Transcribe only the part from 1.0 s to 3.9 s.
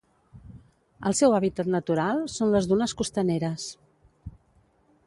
El seu hàbitat natural són les dunes costaneres.